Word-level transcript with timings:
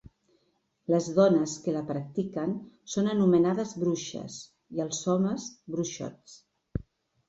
Les 0.93 1.09
dones 1.19 1.53
que 1.65 1.75
la 1.75 1.83
practiquen 1.91 2.57
són 2.95 3.13
anomenades 3.13 3.77
bruixes, 3.85 4.43
i 4.81 4.87
els 4.89 5.07
homes, 5.17 5.51
bruixots. 5.79 6.41